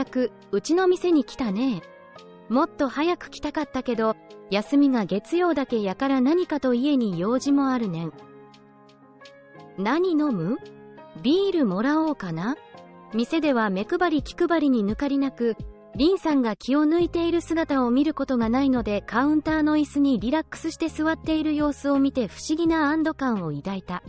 [0.00, 1.82] やく、うちの店に来たね。
[2.48, 4.16] もっと早く来たかったけど、
[4.50, 8.12] 休みが月曜だけやから何かと家に用事もあるねん。
[9.76, 10.58] 何飲む？
[11.22, 12.56] ビールもらおうかな
[13.12, 15.56] 店では目配り気配りに抜かりなく、
[15.96, 24.02] リンさんが気を抜いている姿を見ることがないのでカウンターの椅子にリラックスして座っている様子を見て不思議な安堵感を抱いた。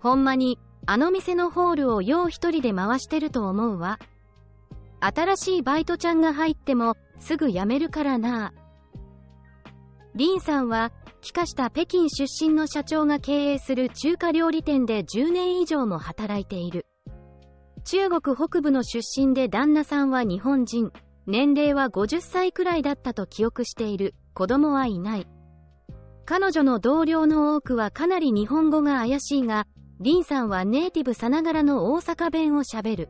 [0.00, 3.98] ほんまに、あの店のホールをよう一人で回してると思うわ。
[5.00, 8.52] 新しいバイトちゃんが入ってもすぐ辞めるからな。
[10.14, 16.86] リンさんは、帰化した北京出身の社長が経営する中華料理店で10年以上も働いている。
[17.84, 20.90] 中国北部の出身で旦那さんは日本人、
[21.26, 25.26] 年齢は50歳くらいだったと記憶している、子供はいない。
[26.24, 29.66] 彼女の同僚の多くはかなり日本語が怪しいが、
[30.00, 33.08] リンさんはネイティブさながらの大阪弁を喋る。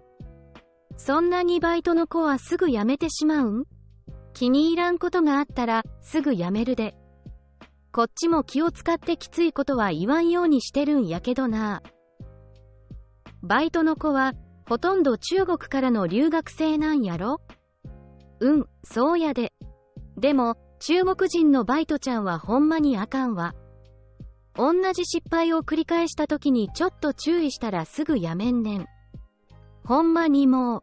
[1.03, 3.65] そんなにバイトの子はすぐ辞めてしまうん？
[4.35, 6.95] 気に入らんことがあったら、すぐ辞めるで。
[7.91, 11.83] こっちも気を使ってきついことは言わんようにしてるんやけどな。
[13.43, 14.35] バイトの子は、
[14.69, 17.41] ほとんど中国からの留学生なんやろ？
[18.41, 19.55] うん、そうやで。
[20.19, 23.55] でも、中国人のバイトちゃんはほんまにあかんわ。
[24.55, 28.87] 同じ失敗を繰り返した時にちょっと注意したらすぐやめんねん。
[29.85, 30.83] ほんまにもう。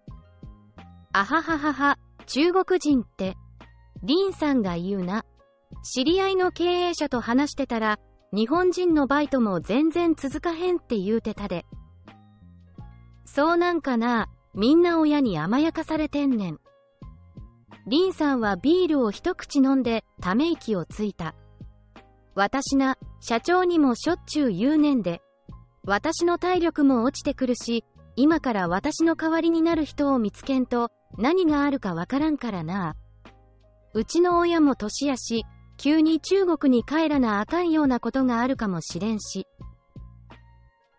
[1.13, 3.35] あはははは、中国人って、
[4.03, 5.25] リンさんが言うな。
[5.83, 7.99] 知り合いの経営者と話してたら、
[8.33, 11.65] 日本人のバイトも全然続かへんって言うてたで。
[13.25, 16.59] そうなんかな、みんな親に甘やかされてんねん。
[17.87, 21.35] リンさんはビールを一口飲んで、ため息をついた。
[22.35, 25.21] 私な、社長にもしょっちゅう言うねんで。
[25.83, 27.85] 私の体力も落ちてくるし、
[28.19, 32.95] 今から私の代わりになる人を見つけんと、何があるかわからんからな。
[33.93, 35.45] うちの親も年やし、
[35.77, 39.45] 急に中国に帰らなあかんようなことがあるかもしれんし。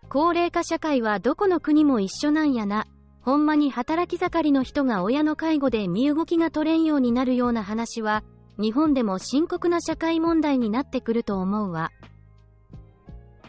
[0.09, 2.87] 高齢化社会はどこの国も一緒なんやな。
[3.21, 8.23] ほんまに働き盛りの人が親の介護で身動きが取れんようになるような話は、
[8.61, 11.91] 日本でも深刻な社会問題になってくると思うわ。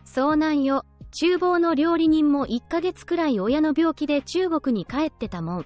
[0.05, 0.85] そうなんよ。
[1.11, 5.65] 厨房の料理人も1ヶ月くらい親の病気で中国に帰ってたもん。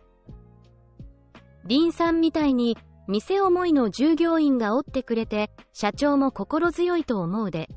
[1.67, 2.77] 林さんみたいに、
[3.07, 7.67] 店思いの従業員がおってくれて、社長も心強いと思うで。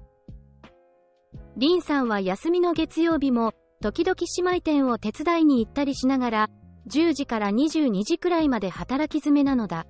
[1.57, 6.49] リンさんは休みの月曜日も、時々姉妹店を手伝いに行ったりしながら、
[6.89, 9.87] 10時から22時くらいまで働き詰めなのだ。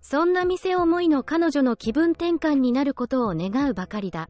[0.00, 4.28] そんな店思いの彼女の気分転換になることを願うばかりだ。